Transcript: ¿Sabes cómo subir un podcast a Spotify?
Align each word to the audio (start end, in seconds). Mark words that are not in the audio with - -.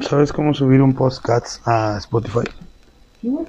¿Sabes 0.00 0.32
cómo 0.32 0.52
subir 0.52 0.82
un 0.82 0.94
podcast 0.94 1.66
a 1.66 1.96
Spotify? 1.98 2.44